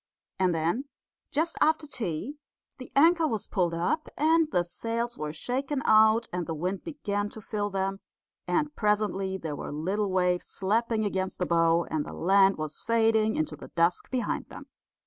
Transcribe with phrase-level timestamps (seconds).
[0.39, 0.85] And then,
[1.31, 2.39] just after tea,
[2.79, 7.29] the anchor was pulled up, and the sails were shaken out, and the wind began
[7.29, 7.99] to fill them;
[8.47, 13.35] and presently there were little waves slapping against the bow, and the land was fading
[13.35, 14.65] into the dusk behind them.